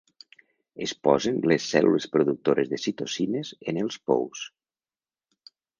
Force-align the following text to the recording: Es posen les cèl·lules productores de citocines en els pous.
Es 0.85 0.93
posen 1.07 1.37
les 1.51 1.67
cèl·lules 1.75 2.09
productores 2.15 2.73
de 2.75 2.81
citocines 2.87 3.55
en 3.73 3.83
els 3.87 4.03
pous. 4.11 4.47